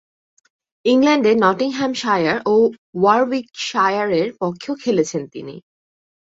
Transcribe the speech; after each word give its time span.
ইংল্যান্ডে 0.85 1.31
নটিংহ্যামশায়ার 1.43 2.37
ও 2.45 2.55
ওয়ারউইকশায়ারের 2.95 4.27
পক্ষেও 4.41 4.75
খেলেছেন 4.75 5.23
তিনি। 5.33 5.55